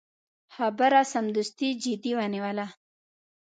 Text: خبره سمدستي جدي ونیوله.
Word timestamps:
خبره 0.55 1.01
سمدستي 1.13 1.69
جدي 1.83 2.11
ونیوله. 2.17 2.67